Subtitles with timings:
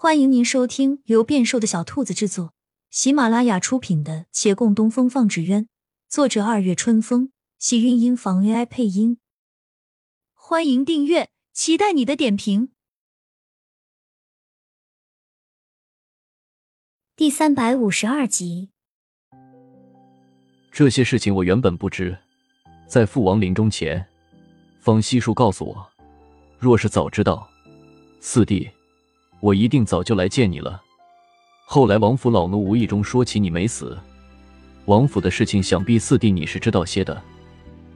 [0.00, 2.54] 欢迎您收听由变瘦的小兔子制作、
[2.88, 5.64] 喜马拉雅出品的《且共东风放纸鸢》，
[6.08, 9.18] 作者二月春风，喜韵音房 AI 配音。
[10.34, 12.70] 欢迎订阅，期待你的点评。
[17.16, 18.70] 第三百五十二集，
[20.70, 22.16] 这些事情我原本不知，
[22.86, 24.06] 在父王临终前，
[24.78, 25.90] 方西叔告诉我，
[26.56, 27.50] 若是早知道，
[28.20, 28.70] 四弟。
[29.40, 30.80] 我一定早就来见你了。
[31.66, 33.96] 后来王府老奴无意中说起你没死，
[34.86, 37.22] 王府的事情想必四弟你是知道些的。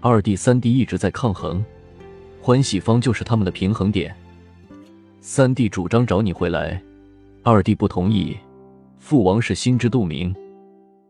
[0.01, 1.65] 二弟三弟一直在抗衡，
[2.41, 4.15] 欢喜坊就是他们的平衡点。
[5.21, 6.83] 三弟主张找你回来，
[7.43, 8.37] 二弟不同意。
[8.99, 10.35] 父王是心知肚明，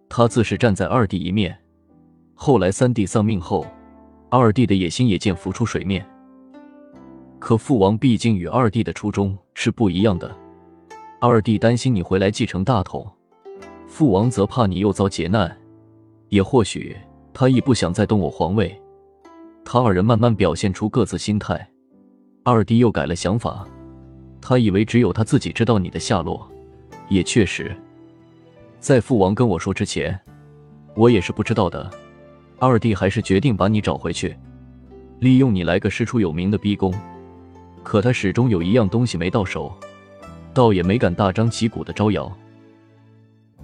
[0.08, 1.56] 他自是站在二弟一面。
[2.34, 3.66] 后来三弟丧命后，
[4.30, 6.06] 二弟的野心也渐浮出水面。
[7.42, 10.32] 可父王毕竟与二弟的初衷是不一样的，
[11.20, 13.04] 二弟担心你回来继承大统，
[13.88, 15.58] 父王则怕你又遭劫难，
[16.28, 16.96] 也或许
[17.34, 18.80] 他亦不想再动我皇位。
[19.64, 21.68] 他二人慢慢表现出各自心态，
[22.44, 23.66] 二弟又改了想法，
[24.40, 26.48] 他以为只有他自己知道你的下落，
[27.08, 27.76] 也确实，
[28.78, 30.16] 在父王跟我说之前，
[30.94, 31.90] 我也是不知道的。
[32.60, 34.38] 二弟还是决定把你找回去，
[35.18, 36.94] 利用你来个师出有名的逼宫。
[37.82, 39.72] 可他始终有一样东西没到手，
[40.54, 42.30] 倒也没敢大张旗鼓的招摇。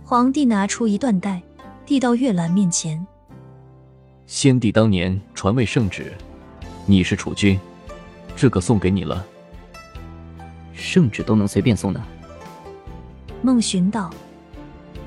[0.04, 1.40] 皇帝拿出一缎带，
[1.86, 3.06] 递到月兰面前。
[4.26, 6.12] 先帝当年传位圣旨，
[6.84, 7.58] 你是储君，
[8.36, 9.24] 这个送给你了。
[10.72, 12.00] 圣旨都能随便送的？
[13.42, 14.10] 孟寻道。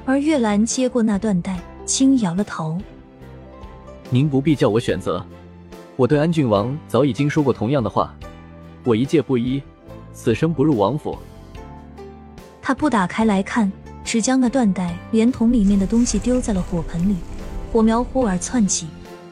[0.06, 2.80] 而月兰接过那缎带，轻摇了头。
[4.10, 5.24] 您不必叫我选择，
[5.96, 8.14] 我对安郡王早已经说过同样的话。
[8.84, 9.62] 我一介布衣，
[10.14, 11.18] 此生不入王府。
[12.62, 13.72] 他不打开来看，
[14.04, 17.16] 只将那缎带连同里面的东西丢在了火盆里，
[17.72, 18.88] 火苗忽而窜起。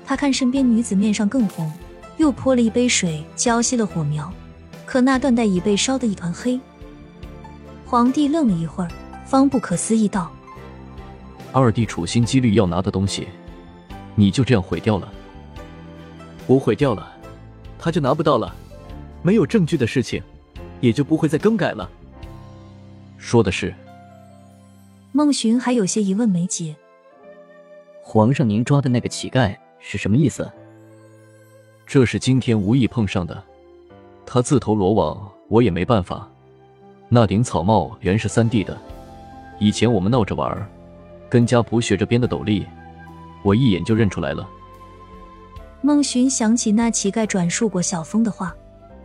[0.06, 1.72] 他看身边女子面上更红，
[2.18, 4.32] 又泼了一杯水浇熄了火苗，
[4.86, 6.60] 可那缎带已被烧得一团黑。
[7.86, 8.90] 皇帝愣了一会儿，
[9.26, 10.32] 方不可思议道
[11.52, 13.28] ：“二弟处心积虑要拿的东西，
[14.16, 15.08] 你就这样毁掉了？
[16.46, 17.12] 我毁掉了，
[17.80, 18.54] 他就拿不到了。”
[19.22, 20.22] 没有证据的事情，
[20.82, 21.90] 也就不会再更改了。
[23.18, 23.74] 说的是，
[25.12, 26.76] 孟寻还有些疑问没解。
[28.02, 30.50] 皇上，您抓的那个乞丐是什么意思？
[31.86, 33.44] 这是今天无意碰上的，
[34.26, 36.28] 他自投罗网，我也没办法。
[37.10, 38.80] 那顶草帽原是三弟的，
[39.60, 40.70] 以前我们闹着玩，
[41.28, 42.66] 跟家仆学着编的斗笠，
[43.44, 44.48] 我一眼就认出来了。
[45.82, 48.56] 孟寻想起那乞丐转述过小峰的话。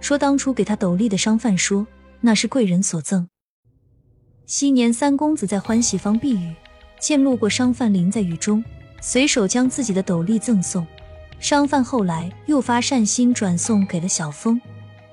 [0.04, 1.86] 说当初给他斗笠的商贩说
[2.20, 3.26] 那是贵人所赠。
[4.44, 6.54] 昔年三公子在欢喜坊避雨，
[7.00, 8.62] 见路过商贩淋在雨中，
[9.00, 10.86] 随手将自己的斗笠赠送。
[11.40, 14.60] 商贩后来又发善心转送给了小峰，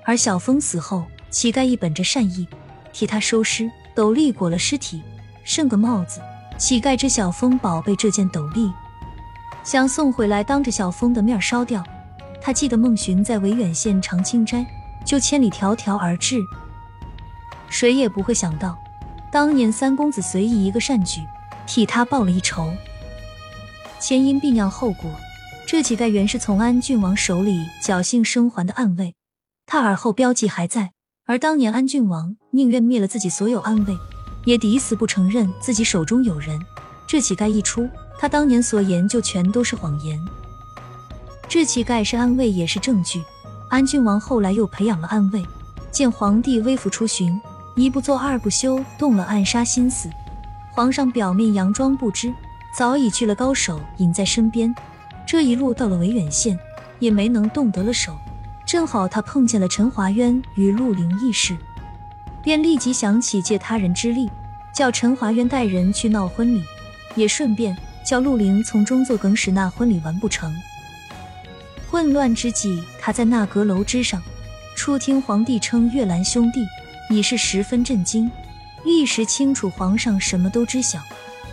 [0.03, 2.45] 而小峰死后，乞丐亦本着善意
[2.91, 5.01] 替他收尸，斗笠裹了尸体，
[5.45, 6.19] 剩个帽子。
[6.57, 8.69] 乞丐知小峰宝贝这件斗笠，
[9.63, 11.81] 想送回来当着小峰的面烧掉。
[12.41, 14.65] 他记得孟寻在维远县长青斋。
[15.05, 16.37] 就千里迢迢而至，
[17.69, 18.77] 谁也不会想到，
[19.31, 21.21] 当年三公子随意一个善举，
[21.65, 22.73] 替他报了一仇。
[23.99, 25.11] 前因必酿后果，
[25.65, 29.15] 这乞丐原是从安郡王手里侥幸生还的暗卫，
[29.65, 30.91] 他耳后标记还在。
[31.27, 33.95] 而当年安郡王宁愿灭了自己所有暗卫，
[34.43, 36.59] 也抵死不承认自己手中有人。
[37.07, 37.87] 这乞丐一出，
[38.19, 40.19] 他当年所言就全都是谎言。
[41.47, 43.23] 这乞丐是安卫，也是证据。
[43.71, 45.41] 安郡王后来又培养了暗卫，
[45.91, 47.39] 见皇帝微服出巡，
[47.73, 50.09] 一不做二不休，动了暗杀心思。
[50.73, 52.33] 皇上表面佯装不知，
[52.75, 54.75] 早已去了高手引在身边。
[55.25, 56.59] 这一路到了维远县，
[56.99, 58.13] 也没能动得了手。
[58.65, 61.55] 正好他碰见了陈华渊与陆灵一事，
[62.43, 64.29] 便立即想起借他人之力，
[64.73, 66.61] 叫陈华渊带人去闹婚礼，
[67.15, 70.53] 也顺便叫陆灵从中作梗，使那婚礼完不成。
[71.91, 74.23] 混乱之际，他在那阁楼之上，
[74.77, 76.65] 初听皇帝称月兰兄弟，
[77.09, 78.31] 已是十分震惊，
[78.85, 81.01] 立时清楚皇上什么都知晓。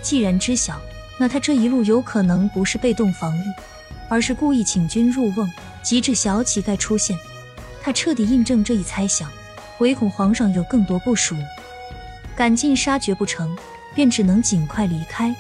[0.00, 0.80] 既然知晓，
[1.18, 3.42] 那他这一路有可能不是被动防御，
[4.08, 5.50] 而是故意请君入瓮，
[5.82, 7.18] 及至小乞丐出现，
[7.82, 9.28] 他彻底印证这一猜想，
[9.78, 11.34] 唯恐皇上有更多部署，
[12.36, 13.58] 赶尽杀绝不成，
[13.92, 15.34] 便只能尽快离开，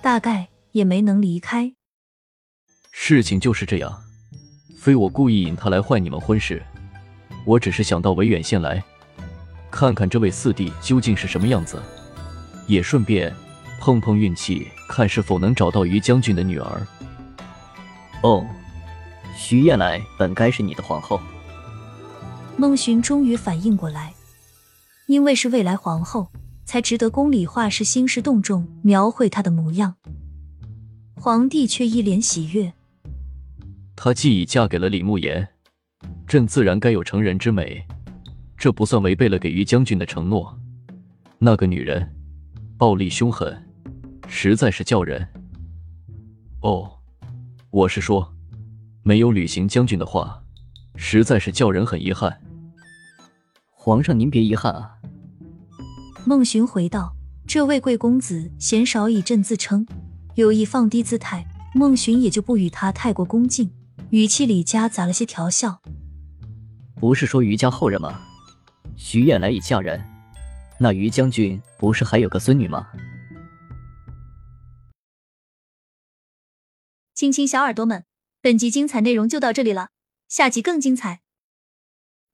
[0.00, 1.74] 大概也没能离开。
[2.96, 4.02] 事情就是这样，
[4.78, 6.62] 非我故意引他来坏你们婚事，
[7.44, 8.82] 我只是想到维远县来，
[9.70, 11.82] 看看这位四弟究竟是什么样子，
[12.66, 13.34] 也顺便
[13.78, 16.86] 碰碰运气，看是否能找到于将军的女儿。
[18.22, 18.46] 哦，
[19.36, 21.20] 徐燕来本该是你的皇后。
[22.56, 24.14] 孟寻终于反应过来，
[25.08, 26.30] 因为是未来皇后，
[26.64, 29.96] 才值得宫里画师兴师动众描绘她的模样。
[31.16, 32.72] 皇帝却一脸喜悦。
[33.96, 35.48] 她既已嫁给了李慕言，
[36.26, 37.86] 朕自然该有成人之美，
[38.56, 40.58] 这不算违背了给于将军的承诺。
[41.38, 42.14] 那个女人，
[42.76, 43.68] 暴力凶狠，
[44.28, 45.26] 实在是叫人……
[46.60, 46.90] 哦，
[47.70, 48.34] 我是说，
[49.02, 50.42] 没有履行将军的话，
[50.96, 52.40] 实在是叫人很遗憾。
[53.70, 54.92] 皇上，您别遗憾啊。
[56.26, 57.14] 孟寻回道
[57.46, 59.86] ：“这位贵公子鲜少以朕自称，
[60.36, 63.70] 有意放低姿态，孟寻也就不与他太过恭敬，
[64.10, 65.82] 语气里夹杂了些调笑。
[66.96, 68.20] 不是说于家后人吗？
[68.96, 70.02] 徐燕来已嫁人，
[70.78, 72.88] 那于将军不是还有个孙女吗？”
[77.14, 78.04] 亲亲小耳朵们，
[78.40, 79.90] 本集精彩内容就到这里了，
[80.28, 81.22] 下集更精彩。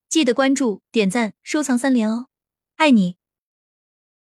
[0.09, 2.27] 记得关注、点赞、收藏三连哦，
[2.77, 3.20] 爱你！